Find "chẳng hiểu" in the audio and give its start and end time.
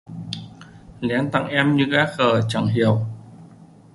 2.49-3.05